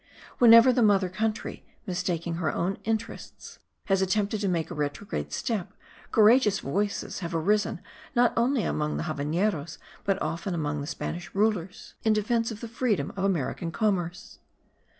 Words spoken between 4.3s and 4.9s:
to make a